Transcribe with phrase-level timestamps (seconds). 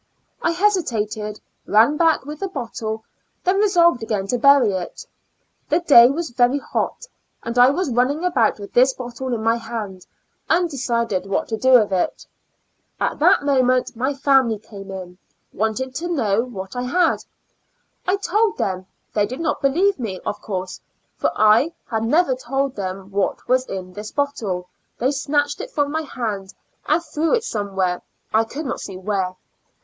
[0.41, 3.03] I hesitated, ran back with the bottle,
[3.43, 5.05] then resolved again to bury it.
[5.69, 7.05] The day was very hot,
[7.43, 10.07] and I was running about with this bottle in my hand,
[10.49, 12.25] undecided what to do with it.
[12.99, 15.19] At that moment my family came in;
[15.53, 17.23] wanted to know what I had.
[18.07, 20.79] I told them; they did not believe me, of course,
[21.15, 24.65] for I had never told them what was in this bottle IN A L UNA
[24.65, 24.97] TIC ASYL UM.
[24.97, 26.55] \ Q they snatched it from my hand,
[26.87, 28.01] and threw it somewhere,
[28.33, 29.35] I could not see where.